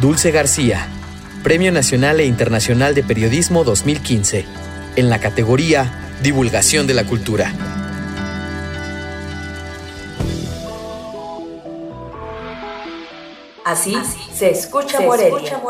Dulce 0.00 0.30
García, 0.30 0.88
Premio 1.42 1.70
Nacional 1.72 2.20
e 2.20 2.24
Internacional 2.24 2.94
de 2.94 3.02
Periodismo 3.02 3.64
2015, 3.64 4.46
en 4.96 5.10
la 5.10 5.20
categoría 5.20 5.92
Divulgación 6.22 6.86
de 6.86 6.94
la 6.94 7.04
Cultura. 7.04 7.52
Así, 13.66 13.94
se 14.32 14.50
escucha 14.52 15.02
Morelia. 15.02 15.60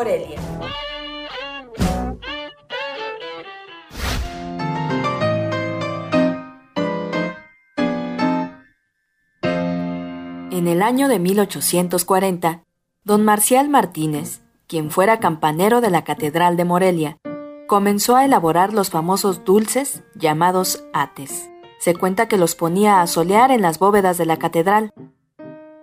En 10.52 10.68
el 10.68 10.82
año 10.82 11.08
de 11.08 11.18
1840, 11.18 12.62
don 13.04 13.24
Marcial 13.24 13.68
Martínez, 13.68 14.42
quien 14.66 14.90
fuera 14.90 15.20
campanero 15.20 15.80
de 15.80 15.90
la 15.90 16.04
Catedral 16.04 16.56
de 16.56 16.64
Morelia, 16.64 17.18
comenzó 17.66 18.16
a 18.16 18.24
elaborar 18.24 18.74
los 18.74 18.90
famosos 18.90 19.44
dulces 19.44 20.02
llamados 20.14 20.84
ates. 20.92 21.50
Se 21.78 21.94
cuenta 21.94 22.28
que 22.28 22.36
los 22.36 22.54
ponía 22.54 23.00
a 23.00 23.06
solear 23.06 23.50
en 23.52 23.62
las 23.62 23.78
bóvedas 23.78 24.18
de 24.18 24.26
la 24.26 24.36
catedral. 24.36 24.92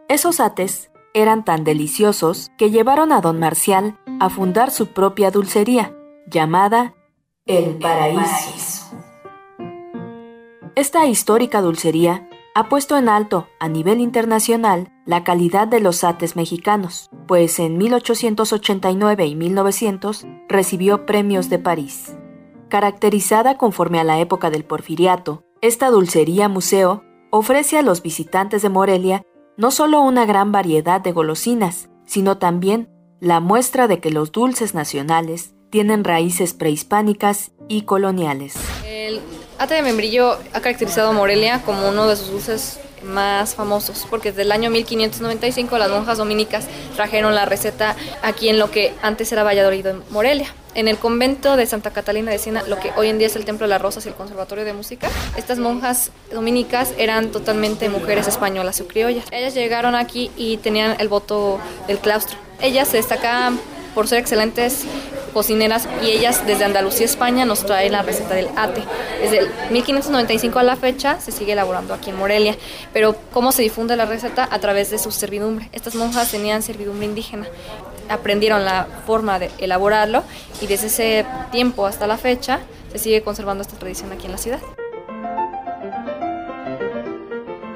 Esos 0.09 0.39
ates 0.39 0.91
eran 1.13 1.43
tan 1.43 1.63
deliciosos 1.63 2.51
que 2.57 2.69
llevaron 2.69 3.11
a 3.11 3.21
don 3.21 3.39
Marcial 3.39 3.97
a 4.19 4.29
fundar 4.29 4.69
su 4.69 4.87
propia 4.87 5.31
dulcería, 5.31 5.95
llamada 6.27 6.93
El 7.45 7.77
Paraíso. 7.77 8.95
Esta 10.75 11.07
histórica 11.07 11.61
dulcería 11.61 12.29
ha 12.53 12.69
puesto 12.69 12.95
en 12.97 13.09
alto 13.09 13.47
a 13.59 13.67
nivel 13.67 14.01
internacional 14.01 14.91
la 15.07 15.23
calidad 15.23 15.67
de 15.67 15.79
los 15.79 16.03
ates 16.03 16.35
mexicanos, 16.35 17.09
pues 17.27 17.59
en 17.59 17.77
1889 17.77 19.25
y 19.25 19.35
1900 19.35 20.27
recibió 20.49 21.05
premios 21.05 21.49
de 21.49 21.57
París. 21.57 22.17
Caracterizada 22.67 23.57
conforme 23.57 23.99
a 23.99 24.03
la 24.03 24.19
época 24.19 24.49
del 24.49 24.65
porfiriato, 24.65 25.43
esta 25.61 25.89
dulcería 25.89 26.49
museo 26.49 27.03
ofrece 27.31 27.77
a 27.77 27.81
los 27.81 28.03
visitantes 28.03 28.61
de 28.61 28.69
Morelia 28.69 29.23
no 29.55 29.71
solo 29.71 30.01
una 30.01 30.25
gran 30.25 30.51
variedad 30.51 30.99
de 30.99 31.13
golosinas, 31.13 31.89
sino 32.05 32.37
también 32.37 32.89
la 33.21 33.39
muestra 33.39 33.87
de 33.87 33.99
que 33.99 34.11
los 34.11 34.33
dulces 34.33 34.75
nacionales 34.75 35.55
tienen 35.69 36.03
raíces 36.03 36.53
prehispánicas 36.53 37.53
y 37.69 37.83
coloniales. 37.83 38.55
Ate 39.59 39.75
de 39.75 39.81
membrillo 39.81 40.37
ha 40.53 40.61
caracterizado 40.61 41.09
a 41.09 41.13
Morelia 41.13 41.61
como 41.63 41.89
uno 41.89 42.07
de 42.07 42.15
sus 42.15 42.31
dulces 42.31 42.79
más 43.03 43.55
famosos, 43.55 44.05
porque 44.09 44.29
desde 44.29 44.43
el 44.43 44.51
año 44.51 44.69
1595 44.69 45.77
las 45.77 45.89
monjas 45.89 46.17
dominicas 46.17 46.65
trajeron 46.95 47.35
la 47.35 47.45
receta 47.45 47.95
aquí 48.21 48.49
en 48.49 48.59
lo 48.59 48.71
que 48.71 48.93
antes 49.01 49.31
era 49.31 49.43
Valladolid, 49.43 49.85
Morelia. 50.09 50.47
En 50.75 50.87
el 50.87 50.97
convento 50.97 51.55
de 51.57 51.65
Santa 51.65 51.91
Catalina 51.91 52.31
de 52.31 52.37
Siena, 52.37 52.63
lo 52.67 52.79
que 52.79 52.91
hoy 52.97 53.07
en 53.07 53.17
día 53.17 53.27
es 53.27 53.35
el 53.35 53.45
Templo 53.45 53.65
de 53.65 53.69
las 53.69 53.81
Rosas 53.81 54.05
y 54.05 54.09
el 54.09 54.15
Conservatorio 54.15 54.63
de 54.63 54.73
Música, 54.73 55.09
estas 55.35 55.57
monjas 55.57 56.11
dominicas 56.31 56.93
eran 56.97 57.31
totalmente 57.31 57.89
mujeres 57.89 58.27
españolas 58.27 58.79
o 58.81 58.87
criollas. 58.87 59.25
Ellas 59.31 59.55
llegaron 59.55 59.95
aquí 59.95 60.31
y 60.37 60.57
tenían 60.57 60.95
el 60.99 61.07
voto 61.07 61.59
del 61.87 61.97
claustro. 61.99 62.37
Ellas 62.61 62.87
se 62.87 62.97
destacaban 62.97 63.59
por 63.95 64.07
ser 64.07 64.19
excelentes 64.19 64.85
cocineras 65.37 65.87
y 66.01 66.07
ellas 66.07 66.47
desde 66.47 66.65
Andalucía, 66.65 67.05
España, 67.05 67.45
nos 67.45 67.63
traen 67.63 67.91
la 67.91 68.01
receta 68.01 68.33
del 68.33 68.49
ate. 68.55 68.83
Desde 69.21 69.37
el 69.37 69.49
1595 69.69 70.57
a 70.57 70.63
la 70.63 70.75
fecha 70.75 71.21
se 71.21 71.31
sigue 71.31 71.51
elaborando 71.51 71.93
aquí 71.93 72.09
en 72.09 72.17
Morelia, 72.17 72.55
pero 72.91 73.15
¿cómo 73.31 73.51
se 73.51 73.61
difunde 73.61 73.95
la 73.95 74.07
receta? 74.07 74.49
A 74.49 74.57
través 74.57 74.89
de 74.89 74.97
su 74.97 75.11
servidumbre. 75.11 75.69
Estas 75.73 75.93
monjas 75.93 76.31
tenían 76.31 76.63
servidumbre 76.63 77.05
indígena, 77.05 77.45
aprendieron 78.09 78.65
la 78.65 78.87
forma 79.05 79.37
de 79.37 79.51
elaborarlo 79.59 80.23
y 80.59 80.65
desde 80.65 80.87
ese 80.87 81.25
tiempo 81.51 81.85
hasta 81.85 82.07
la 82.07 82.17
fecha 82.17 82.61
se 82.91 82.97
sigue 82.97 83.21
conservando 83.21 83.61
esta 83.61 83.77
tradición 83.77 84.11
aquí 84.11 84.25
en 84.25 84.31
la 84.31 84.39
ciudad. 84.39 84.59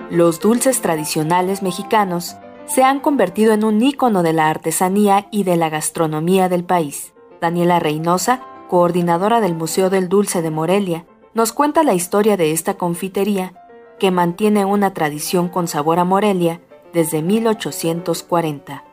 Los 0.09 0.39
dulces 0.39 0.81
tradicionales 0.81 1.61
mexicanos 1.61 2.37
se 2.65 2.81
han 2.81 3.01
convertido 3.01 3.53
en 3.53 3.63
un 3.63 3.83
ícono 3.83 4.23
de 4.23 4.33
la 4.33 4.49
artesanía 4.49 5.27
y 5.29 5.43
de 5.43 5.57
la 5.57 5.69
gastronomía 5.69 6.49
del 6.49 6.63
país. 6.63 7.13
Daniela 7.41 7.79
Reynosa, 7.79 8.39
coordinadora 8.69 9.41
del 9.41 9.55
Museo 9.55 9.89
del 9.89 10.09
Dulce 10.09 10.43
de 10.43 10.51
Morelia, 10.51 11.05
nos 11.33 11.53
cuenta 11.53 11.83
la 11.83 11.95
historia 11.95 12.37
de 12.37 12.51
esta 12.51 12.75
confitería 12.75 13.53
que 13.99 14.11
mantiene 14.11 14.63
una 14.63 14.93
tradición 14.93 15.49
con 15.49 15.67
sabor 15.67 15.97
a 15.97 16.03
Morelia 16.03 16.61
desde 16.93 17.23
1840. 17.23 18.83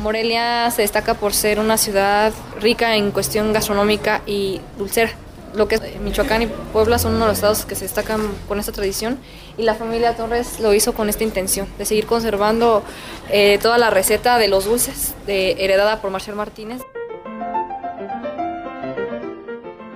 Morelia 0.00 0.70
se 0.70 0.82
destaca 0.82 1.14
por 1.14 1.34
ser 1.34 1.58
una 1.58 1.76
ciudad 1.76 2.32
rica 2.60 2.94
en 2.94 3.10
cuestión 3.10 3.52
gastronómica 3.52 4.22
y 4.26 4.60
dulcera. 4.78 5.10
Lo 5.52 5.66
que 5.66 5.78
Michoacán 6.02 6.42
y 6.42 6.46
Puebla 6.46 6.98
son 6.98 7.14
uno 7.14 7.24
de 7.24 7.30
los 7.30 7.38
estados 7.38 7.66
que 7.66 7.74
se 7.74 7.84
destacan 7.84 8.20
con 8.46 8.60
esta 8.60 8.70
tradición 8.70 9.18
y 9.58 9.62
la 9.64 9.74
familia 9.74 10.16
Torres 10.16 10.60
lo 10.60 10.72
hizo 10.72 10.94
con 10.94 11.08
esta 11.08 11.24
intención 11.24 11.66
de 11.78 11.84
seguir 11.84 12.06
conservando 12.06 12.84
eh, 13.28 13.58
toda 13.60 13.76
la 13.76 13.90
receta 13.90 14.38
de 14.38 14.46
los 14.46 14.66
dulces 14.66 15.14
heredada 15.26 16.00
por 16.00 16.12
Marcial 16.12 16.36
Martínez. 16.36 16.80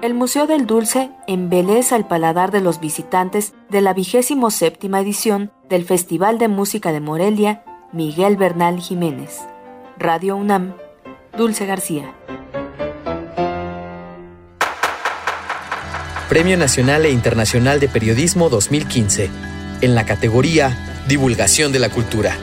El 0.02 0.12
Museo 0.12 0.46
del 0.46 0.66
Dulce 0.66 1.10
embeleza 1.26 1.96
el 1.96 2.04
paladar 2.04 2.50
de 2.50 2.60
los 2.60 2.80
visitantes 2.80 3.54
de 3.70 3.80
la 3.80 3.94
vigésimo 3.94 4.50
séptima 4.50 5.00
edición 5.00 5.52
del 5.70 5.84
Festival 5.84 6.38
de 6.38 6.48
Música 6.48 6.92
de 6.92 7.00
Morelia 7.00 7.64
Miguel 7.92 8.36
Bernal 8.36 8.78
Jiménez. 8.78 9.40
Radio 9.98 10.36
UNAM, 10.36 10.74
Dulce 11.36 11.64
García. 11.64 12.14
Premio 16.28 16.58
Nacional 16.58 17.06
e 17.06 17.10
Internacional 17.10 17.80
de 17.80 17.88
Periodismo 17.88 18.50
2015, 18.50 19.30
en 19.80 19.94
la 19.94 20.04
categoría 20.04 21.04
Divulgación 21.08 21.72
de 21.72 21.78
la 21.78 21.88
Cultura. 21.88 22.36